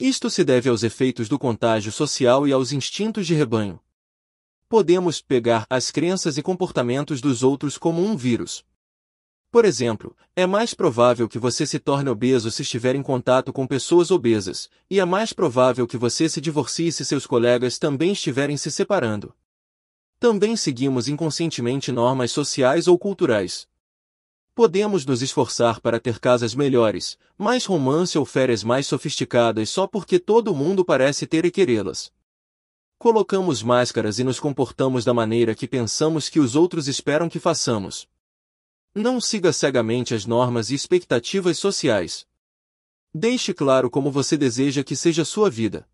[0.00, 3.78] Isto se deve aos efeitos do contágio social e aos instintos de rebanho.
[4.68, 8.64] Podemos pegar as crenças e comportamentos dos outros como um vírus.
[9.48, 13.64] Por exemplo, é mais provável que você se torne obeso se estiver em contato com
[13.64, 18.56] pessoas obesas, e é mais provável que você se divorcie se seus colegas também estiverem
[18.56, 19.32] se separando.
[20.18, 23.68] Também seguimos inconscientemente normas sociais ou culturais.
[24.52, 30.18] Podemos nos esforçar para ter casas melhores, mais romance ou férias mais sofisticadas só porque
[30.18, 32.12] todo mundo parece ter e querê-las.
[32.98, 38.08] Colocamos máscaras e nos comportamos da maneira que pensamos que os outros esperam que façamos.
[38.92, 42.26] Não siga cegamente as normas e expectativas sociais.
[43.14, 45.88] Deixe claro como você deseja que seja sua vida.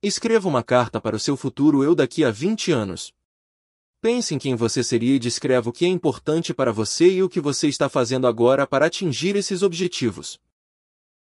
[0.00, 3.12] Escreva uma carta para o seu futuro eu daqui a 20 anos.
[4.02, 7.28] Pense em quem você seria e descreva o que é importante para você e o
[7.28, 10.40] que você está fazendo agora para atingir esses objetivos.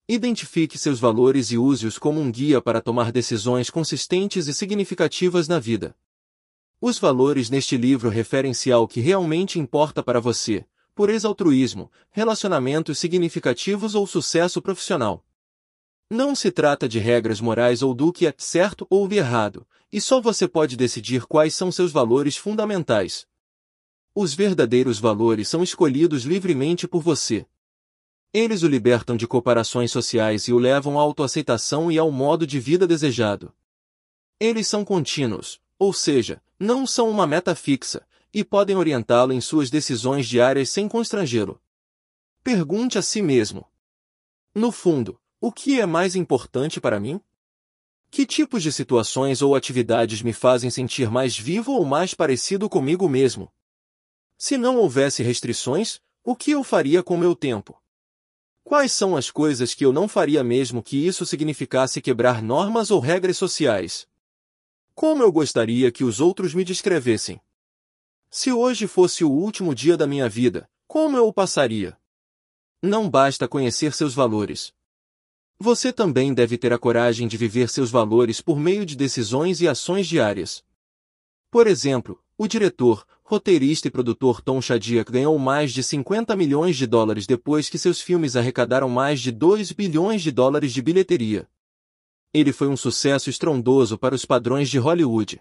[0.08, 5.60] Identifique seus valores e use-os como um guia para tomar decisões consistentes e significativas na
[5.60, 5.94] vida.
[6.80, 13.94] Os valores neste livro referem-se ao que realmente importa para você, pureza altruísmo, relacionamentos significativos
[13.94, 15.24] ou sucesso profissional.
[16.10, 20.20] Não se trata de regras morais ou do que é certo ou errado, e só
[20.20, 23.26] você pode decidir quais são seus valores fundamentais.
[24.14, 27.46] Os verdadeiros valores são escolhidos livremente por você.
[28.32, 32.60] Eles o libertam de comparações sociais e o levam à autoaceitação e ao modo de
[32.60, 33.52] vida desejado.
[34.38, 39.70] Eles são contínuos, ou seja, não são uma meta fixa, e podem orientá-lo em suas
[39.70, 41.60] decisões diárias sem constrangê-lo.
[42.42, 43.68] Pergunte a si mesmo.
[44.52, 47.20] No fundo, o que é mais importante para mim?
[48.10, 53.06] Que tipos de situações ou atividades me fazem sentir mais vivo ou mais parecido comigo
[53.10, 53.52] mesmo?
[54.38, 57.78] Se não houvesse restrições, o que eu faria com meu tempo?
[58.62, 62.98] Quais são as coisas que eu não faria mesmo que isso significasse quebrar normas ou
[62.98, 64.08] regras sociais?
[64.94, 67.38] Como eu gostaria que os outros me descrevessem?
[68.30, 71.98] Se hoje fosse o último dia da minha vida, como eu o passaria?
[72.82, 74.72] Não basta conhecer seus valores.
[75.58, 79.68] Você também deve ter a coragem de viver seus valores por meio de decisões e
[79.68, 80.64] ações diárias.
[81.50, 86.86] Por exemplo, o diretor, roteirista e produtor Tom Shadyac ganhou mais de 50 milhões de
[86.86, 91.48] dólares depois que seus filmes arrecadaram mais de 2 bilhões de dólares de bilheteria.
[92.32, 95.40] Ele foi um sucesso estrondoso para os padrões de Hollywood.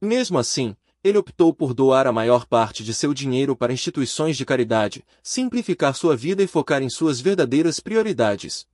[0.00, 4.44] Mesmo assim, ele optou por doar a maior parte de seu dinheiro para instituições de
[4.44, 8.66] caridade, simplificar sua vida e focar em suas verdadeiras prioridades.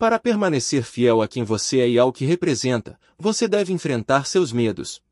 [0.00, 4.50] Para permanecer fiel a quem você é e ao que representa, você deve enfrentar seus
[4.50, 5.02] medos.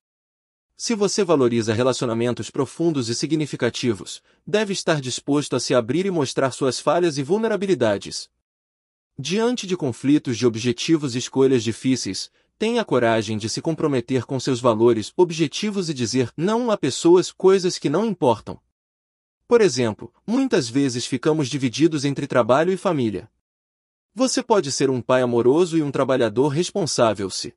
[0.78, 6.52] Se você valoriza relacionamentos profundos e significativos, deve estar disposto a se abrir e mostrar
[6.52, 8.30] suas falhas e vulnerabilidades.
[9.18, 14.58] Diante de conflitos de objetivos e escolhas difíceis, tenha coragem de se comprometer com seus
[14.58, 18.58] valores, objetivos e dizer não a pessoas, coisas que não importam.
[19.46, 23.28] Por exemplo, muitas vezes ficamos divididos entre trabalho e família.
[24.18, 27.54] Você pode ser um pai amoroso e um trabalhador responsável se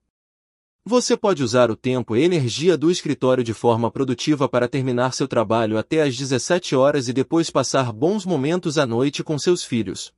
[0.86, 5.28] você pode usar o tempo e energia do escritório de forma produtiva para terminar seu
[5.28, 10.14] trabalho até às 17 horas e depois passar bons momentos à noite com seus filhos.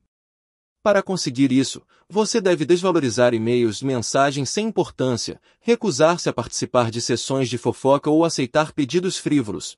[0.84, 7.48] Para conseguir isso, você deve desvalorizar e-mails, mensagens sem importância, recusar-se a participar de sessões
[7.48, 9.78] de fofoca ou aceitar pedidos frívolos.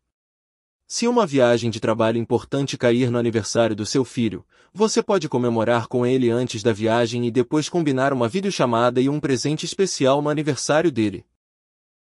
[0.87, 5.87] Se uma viagem de trabalho importante cair no aniversário do seu filho, você pode comemorar
[5.87, 10.29] com ele antes da viagem e depois combinar uma videochamada e um presente especial no
[10.29, 11.25] aniversário dele.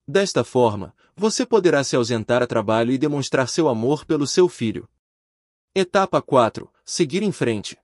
[0.08, 4.88] Desta forma, você poderá se ausentar a trabalho e demonstrar seu amor pelo seu filho.
[5.74, 6.70] Etapa 4.
[6.82, 7.76] Seguir em frente.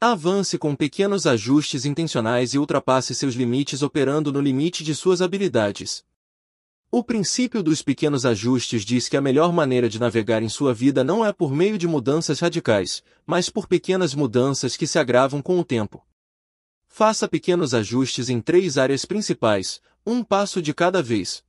[0.00, 6.04] Avance com pequenos ajustes intencionais e ultrapasse seus limites operando no limite de suas habilidades.
[6.96, 11.02] O princípio dos pequenos ajustes diz que a melhor maneira de navegar em sua vida
[11.02, 15.58] não é por meio de mudanças radicais, mas por pequenas mudanças que se agravam com
[15.58, 16.06] o tempo.
[16.86, 21.42] Faça pequenos ajustes em três áreas principais, um passo de cada vez.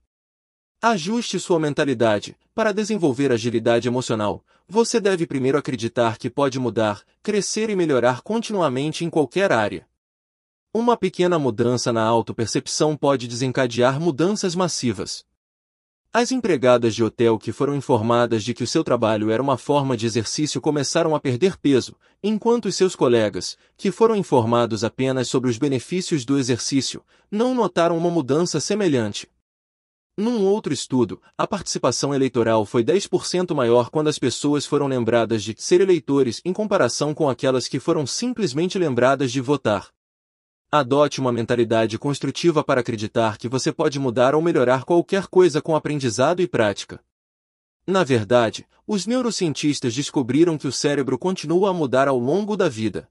[0.82, 2.36] Ajuste sua mentalidade.
[2.56, 9.06] Para desenvolver agilidade emocional, você deve primeiro acreditar que pode mudar, crescer e melhorar continuamente
[9.06, 9.88] em qualquer área.
[10.74, 15.24] Uma pequena mudança na autopercepção pode desencadear mudanças massivas.
[16.18, 19.98] As empregadas de hotel que foram informadas de que o seu trabalho era uma forma
[19.98, 21.94] de exercício começaram a perder peso,
[22.24, 28.10] enquanto seus colegas, que foram informados apenas sobre os benefícios do exercício, não notaram uma
[28.10, 29.28] mudança semelhante.
[30.18, 35.54] Num outro estudo, a participação eleitoral foi 10% maior quando as pessoas foram lembradas de
[35.58, 39.90] ser eleitores em comparação com aquelas que foram simplesmente lembradas de votar.
[40.72, 45.76] Adote uma mentalidade construtiva para acreditar que você pode mudar ou melhorar qualquer coisa com
[45.76, 47.00] aprendizado e prática.
[47.88, 53.08] Na verdade, os neurocientistas descobriram que o cérebro continua a mudar ao longo da vida.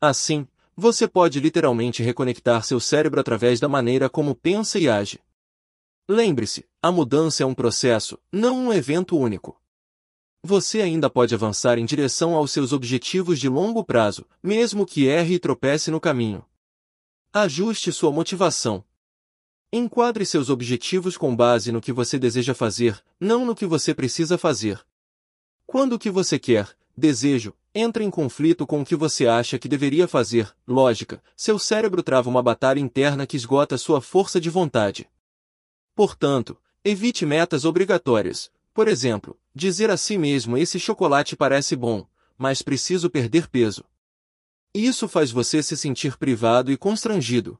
[0.00, 5.20] Assim, você pode literalmente reconectar seu cérebro através da maneira como pensa e age.
[6.08, 9.60] Lembre-se, a mudança é um processo, não um evento único.
[10.42, 15.34] Você ainda pode avançar em direção aos seus objetivos de longo prazo, mesmo que erre
[15.34, 16.44] e tropece no caminho.
[17.34, 18.84] Ajuste sua motivação.
[19.72, 24.36] Enquadre seus objetivos com base no que você deseja fazer, não no que você precisa
[24.36, 24.84] fazer.
[25.66, 29.66] Quando o que você quer, desejo, entra em conflito com o que você acha que
[29.66, 35.08] deveria fazer, lógica, seu cérebro trava uma batalha interna que esgota sua força de vontade.
[35.94, 38.50] Portanto, evite metas obrigatórias.
[38.74, 42.06] Por exemplo, dizer a si mesmo esse chocolate parece bom,
[42.36, 43.82] mas preciso perder peso.
[44.74, 47.58] Isso faz você se sentir privado e constrangido.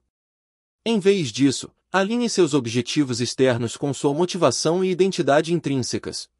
[0.85, 6.31] Em vez disso, alinhe seus objetivos externos com sua motivação e identidade intrínsecas.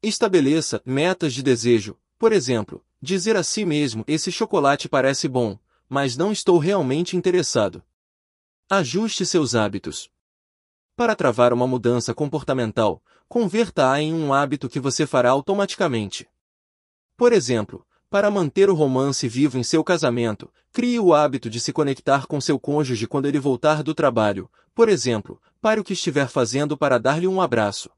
[0.00, 6.16] Estabeleça metas de desejo, por exemplo, dizer a si mesmo: esse chocolate parece bom, mas
[6.16, 7.82] não estou realmente interessado.
[8.70, 10.08] Ajuste seus hábitos.
[10.94, 16.28] Para travar uma mudança comportamental, converta-a em um hábito que você fará automaticamente.
[17.16, 21.72] Por exemplo, para manter o romance vivo em seu casamento, crie o hábito de se
[21.72, 26.28] conectar com seu cônjuge quando ele voltar do trabalho, por exemplo, pare o que estiver
[26.28, 27.90] fazendo para dar-lhe um abraço.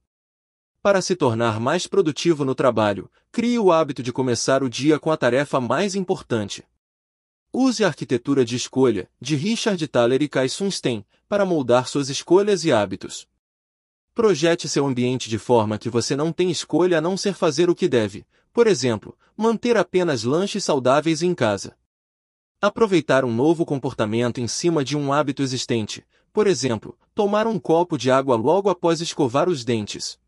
[0.82, 5.12] Para se tornar mais produtivo no trabalho, crie o hábito de começar o dia com
[5.12, 6.64] a tarefa mais importante.
[7.52, 12.64] Use a arquitetura de escolha, de Richard Thaler e Kai Sunstein, para moldar suas escolhas
[12.64, 13.28] e hábitos.
[14.20, 17.74] Projete seu ambiente de forma que você não tem escolha a não ser fazer o
[17.74, 21.74] que deve, por exemplo, manter apenas lanches saudáveis em casa.
[22.60, 26.04] Aproveitar um novo comportamento em cima de um hábito existente,
[26.34, 30.18] por exemplo, tomar um copo de água logo após escovar os dentes.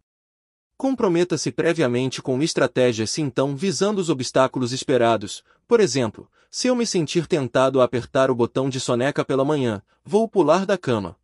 [0.78, 5.45] Comprometa-se previamente com estratégias se então visando os obstáculos esperados.
[5.68, 9.82] Por exemplo, se eu me sentir tentado a apertar o botão de soneca pela manhã,
[10.03, 11.14] vou pular da cama.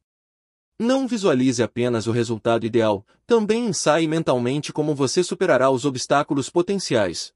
[0.78, 7.34] Não visualize apenas o resultado ideal, também ensaie mentalmente como você superará os obstáculos potenciais.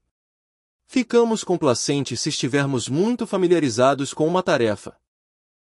[0.87, 4.95] Ficamos complacentes se estivermos muito familiarizados com uma tarefa.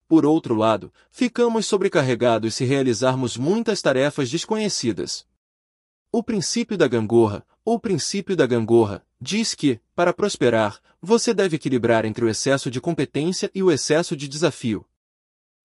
[0.07, 5.27] Por outro lado, ficamos sobrecarregados se realizarmos muitas tarefas desconhecidas.
[6.09, 12.05] O princípio da gangorra, ou princípio da gangorra, diz que, para prosperar, você deve equilibrar
[12.05, 14.85] entre o excesso de competência e o excesso de desafio.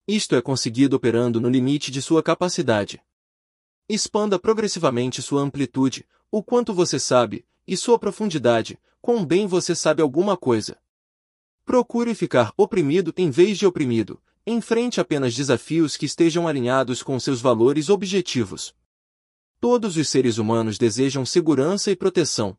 [0.07, 3.01] Isto é conseguido operando no limite de sua capacidade.
[3.89, 10.03] Expanda progressivamente sua amplitude, o quanto você sabe, e sua profundidade, quão bem você sabe
[10.03, 10.77] alguma coisa.
[11.65, 17.41] Procure ficar oprimido em vez de oprimido, enfrente apenas desafios que estejam alinhados com seus
[17.41, 18.75] valores objetivos.
[19.61, 22.59] Todos os seres humanos desejam segurança e proteção.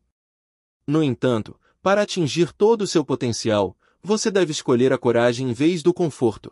[0.86, 5.82] No entanto, para atingir todo o seu potencial, você deve escolher a coragem em vez
[5.82, 6.50] do conforto.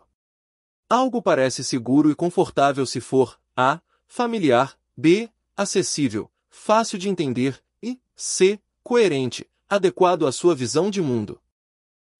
[0.93, 3.81] Algo parece seguro e confortável se for A.
[4.05, 5.27] familiar, B.
[5.57, 8.59] acessível, fácil de entender e C.
[8.83, 11.41] coerente, adequado à sua visão de mundo.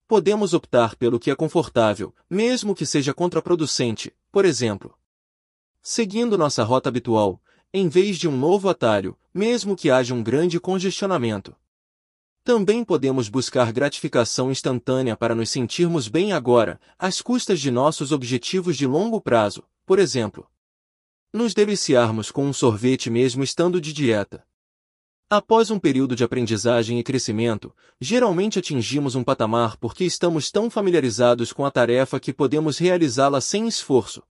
[0.07, 4.97] Podemos optar pelo que é confortável, mesmo que seja contraproducente, por exemplo.
[5.79, 7.39] Seguindo nossa rota habitual,
[7.71, 11.55] em vez de um novo atalho, mesmo que haja um grande congestionamento.
[12.43, 18.75] Também podemos buscar gratificação instantânea para nos sentirmos bem agora, às custas de nossos objetivos
[18.75, 20.45] de longo prazo, por exemplo.
[21.31, 24.45] Nos deliciarmos com um sorvete mesmo estando de dieta.
[25.29, 31.53] Após um período de aprendizagem e crescimento, geralmente atingimos um patamar porque estamos tão familiarizados
[31.53, 34.21] com a tarefa que podemos realizá-la sem esforço.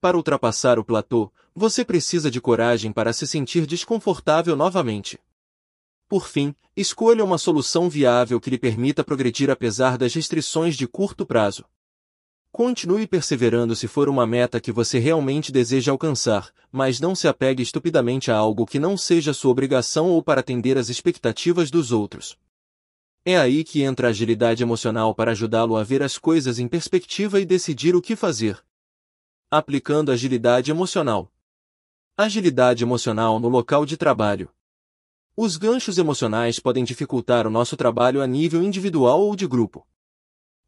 [0.00, 5.18] Para ultrapassar o platô, você precisa de coragem para se sentir desconfortável novamente.
[6.08, 11.24] Por fim, escolha uma solução viável que lhe permita progredir apesar das restrições de curto
[11.24, 11.64] prazo.
[12.52, 17.62] Continue perseverando se for uma meta que você realmente deseja alcançar, mas não se apegue
[17.62, 22.38] estupidamente a algo que não seja sua obrigação ou para atender às expectativas dos outros.
[23.24, 27.40] É aí que entra a agilidade emocional para ajudá-lo a ver as coisas em perspectiva
[27.40, 28.62] e decidir o que fazer.
[29.50, 31.32] Aplicando agilidade emocional.
[32.16, 34.48] Agilidade emocional no local de trabalho.
[35.36, 39.84] Os ganchos emocionais podem dificultar o nosso trabalho a nível individual ou de grupo.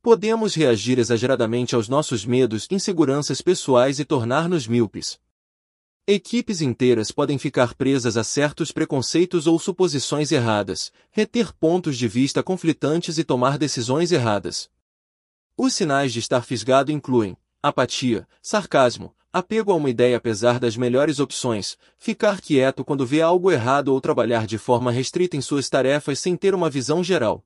[0.03, 5.21] Podemos reagir exageradamente aos nossos medos inseguranças pessoais e tornar-nos míopes.
[6.05, 12.43] Equipes inteiras podem ficar presas a certos preconceitos ou suposições erradas, reter pontos de vista
[12.43, 14.69] conflitantes e tomar decisões erradas.
[15.57, 21.21] Os sinais de estar fisgado incluem apatia, sarcasmo, apego a uma ideia apesar das melhores
[21.21, 26.19] opções, ficar quieto quando vê algo errado ou trabalhar de forma restrita em suas tarefas
[26.19, 27.45] sem ter uma visão geral.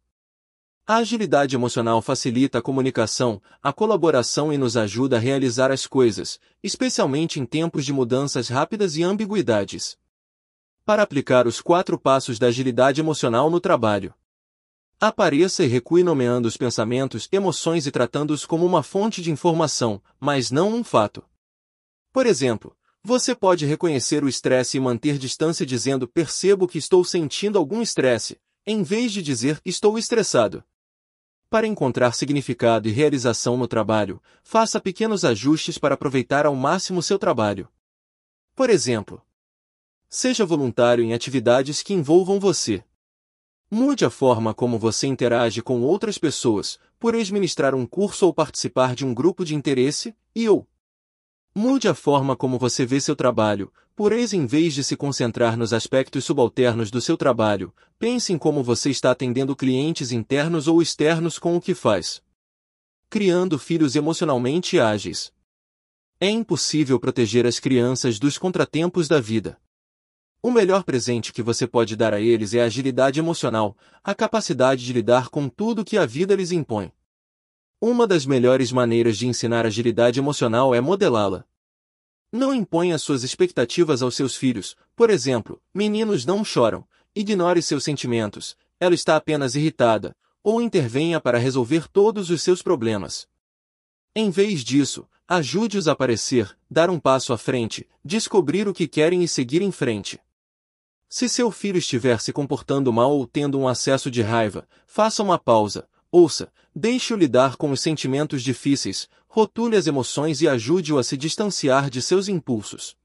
[0.86, 6.38] A agilidade emocional facilita a comunicação, a colaboração e nos ajuda a realizar as coisas,
[6.62, 9.98] especialmente em tempos de mudanças rápidas e ambiguidades.
[10.84, 14.14] Para aplicar os quatro passos da agilidade emocional no trabalho.
[15.00, 20.52] Apareça e recue nomeando os pensamentos, emoções e tratando-os como uma fonte de informação, mas
[20.52, 21.24] não um fato.
[22.12, 27.58] Por exemplo, você pode reconhecer o estresse e manter distância dizendo percebo que estou sentindo
[27.58, 30.62] algum estresse, em vez de dizer estou estressado.
[31.48, 37.18] Para encontrar significado e realização no trabalho, faça pequenos ajustes para aproveitar ao máximo seu
[37.18, 37.68] trabalho.
[38.54, 39.22] Por exemplo,
[40.08, 42.84] seja voluntário em atividades que envolvam você.
[43.70, 48.94] Mude a forma como você interage com outras pessoas, por administrar um curso ou participar
[48.94, 50.68] de um grupo de interesse, e ou
[51.54, 55.56] Mude a forma como você vê seu trabalho, por eis em vez de se concentrar
[55.56, 60.80] nos aspectos subalternos do seu trabalho, pense em como você está atendendo clientes internos ou
[60.80, 62.22] externos com o que faz.
[63.10, 65.32] Criando filhos emocionalmente ágeis.
[66.20, 69.60] É impossível proteger as crianças dos contratempos da vida.
[70.40, 74.86] O melhor presente que você pode dar a eles é a agilidade emocional, a capacidade
[74.86, 76.92] de lidar com tudo que a vida lhes impõe.
[77.82, 81.46] Uma das melhores maneiras de ensinar agilidade emocional é modelá-la.
[82.30, 88.54] Não imponha suas expectativas aos seus filhos, por exemplo, meninos não choram, ignore seus sentimentos,
[88.78, 93.26] ela está apenas irritada, ou intervenha para resolver todos os seus problemas.
[94.14, 99.22] Em vez disso, ajude-os a aparecer, dar um passo à frente, descobrir o que querem
[99.22, 100.20] e seguir em frente.
[101.08, 105.38] Se seu filho estiver se comportando mal ou tendo um acesso de raiva, faça uma
[105.38, 111.16] pausa, Ouça, deixe-o lidar com os sentimentos difíceis, rotule as emoções e ajude-o a se
[111.16, 112.96] distanciar de seus impulsos.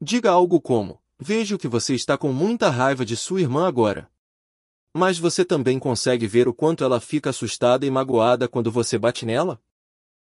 [0.00, 4.10] Diga algo como: Vejo que você está com muita raiva de sua irmã agora.
[4.94, 9.24] Mas você também consegue ver o quanto ela fica assustada e magoada quando você bate
[9.24, 9.60] nela?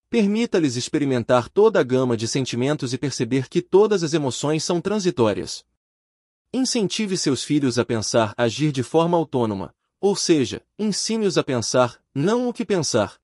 [0.09, 5.65] Permita-lhes experimentar toda a gama de sentimentos e perceber que todas as emoções são transitórias.
[6.53, 12.49] Incentive seus filhos a pensar, agir de forma autônoma, ou seja, ensine-os a pensar, não
[12.49, 13.21] o que pensar.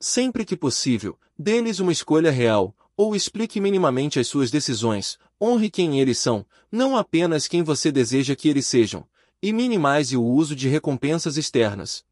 [0.00, 6.00] Sempre que possível, dê-lhes uma escolha real, ou explique minimamente as suas decisões, honre quem
[6.00, 9.06] eles são, não apenas quem você deseja que eles sejam,
[9.40, 12.04] e minimize o uso de recompensas externas.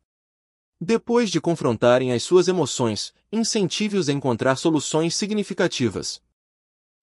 [0.81, 6.23] Depois de confrontarem as suas emoções, incentive-os a encontrar soluções significativas.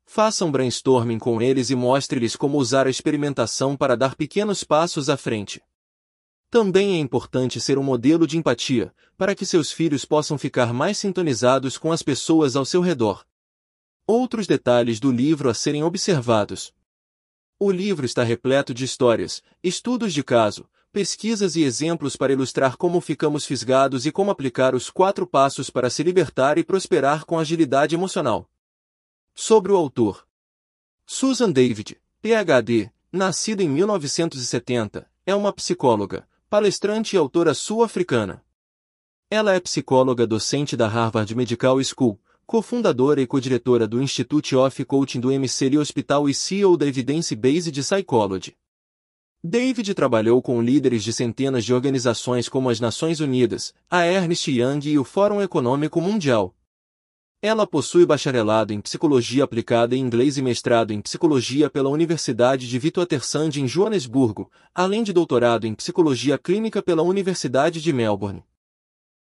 [0.06, 5.10] Faça um brainstorming com eles e mostre-lhes como usar a experimentação para dar pequenos passos
[5.10, 5.62] à frente.
[6.50, 10.98] Também é importante ser um modelo de empatia, para que seus filhos possam ficar mais
[10.98, 13.26] sintonizados com as pessoas ao seu redor.
[14.06, 16.74] Outros detalhes do livro a serem observados.
[17.60, 23.02] O livro está repleto de histórias, estudos de caso, pesquisas e exemplos para ilustrar como
[23.02, 27.94] ficamos fisgados e como aplicar os quatro passos para se libertar e prosperar com agilidade
[27.94, 28.50] emocional.
[29.36, 30.26] Sobre o autor.
[31.06, 38.42] Susan David, PhD, nascida em 1970, é uma psicóloga, palestrante e autora sul-africana.
[39.30, 45.20] Ela é psicóloga docente da Harvard Medical School, cofundadora e co-diretora do Institute of Coaching
[45.20, 48.56] do MCL Hospital e CEO da Evidence Based Psychology.
[49.44, 54.80] David trabalhou com líderes de centenas de organizações como as Nações Unidas, a Ernst Young
[54.86, 56.56] e o Fórum Econômico Mundial.
[57.40, 62.80] Ela possui bacharelado em Psicologia Aplicada em Inglês e mestrado em Psicologia pela Universidade de
[62.80, 68.44] Witwatersrand em Joanesburgo, além de doutorado em Psicologia Clínica pela Universidade de Melbourne.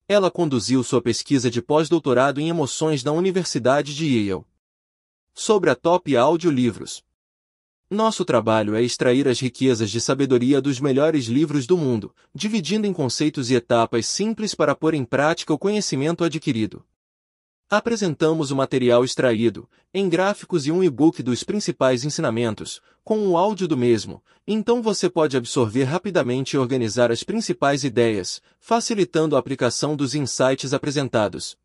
[0.08, 4.46] Ela conduziu sua pesquisa de pós-doutorado em emoções na Universidade de Yale.
[5.34, 7.04] Sobre a Top Audiolivros.
[7.90, 12.94] Nosso trabalho é extrair as riquezas de sabedoria dos melhores livros do mundo, dividindo em
[12.94, 16.86] conceitos e etapas simples para pôr em prática o conhecimento adquirido.
[17.76, 23.68] Apresentamos o material extraído, em gráficos e um e-book dos principais ensinamentos, com o áudio
[23.68, 29.96] do mesmo, então você pode absorver rapidamente e organizar as principais ideias, facilitando a aplicação
[29.96, 31.58] dos insights apresentados.